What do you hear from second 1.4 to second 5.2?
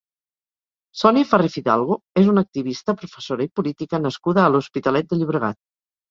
Fidalgo és una activista, professora i política nascuda a l'Hospitalet de